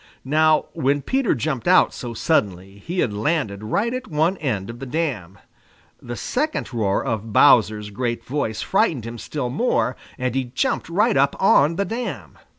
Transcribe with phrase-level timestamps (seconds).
[0.25, 4.79] Now when Peter jumped out so suddenly, he had landed right at one end of
[4.79, 5.37] the dam.
[6.01, 11.15] The second roar of Bowser's great voice frightened him still more, and he jumped right
[11.15, 12.39] up on the dam.